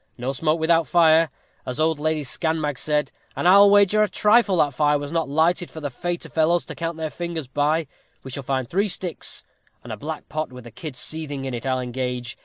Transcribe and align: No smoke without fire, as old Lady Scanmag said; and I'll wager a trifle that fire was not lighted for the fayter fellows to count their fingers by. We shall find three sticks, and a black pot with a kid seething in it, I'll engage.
No 0.17 0.33
smoke 0.33 0.59
without 0.59 0.87
fire, 0.87 1.29
as 1.63 1.79
old 1.79 1.99
Lady 1.99 2.23
Scanmag 2.23 2.79
said; 2.79 3.11
and 3.35 3.47
I'll 3.47 3.69
wager 3.69 4.01
a 4.01 4.09
trifle 4.09 4.57
that 4.57 4.73
fire 4.73 4.97
was 4.97 5.11
not 5.11 5.29
lighted 5.29 5.69
for 5.69 5.79
the 5.79 5.91
fayter 5.91 6.27
fellows 6.27 6.65
to 6.65 6.73
count 6.75 6.97
their 6.97 7.11
fingers 7.11 7.45
by. 7.45 7.85
We 8.23 8.31
shall 8.31 8.41
find 8.41 8.67
three 8.67 8.87
sticks, 8.87 9.43
and 9.83 9.93
a 9.93 9.97
black 9.97 10.27
pot 10.27 10.51
with 10.51 10.65
a 10.65 10.71
kid 10.71 10.95
seething 10.95 11.45
in 11.45 11.53
it, 11.53 11.67
I'll 11.67 11.79
engage. 11.79 12.35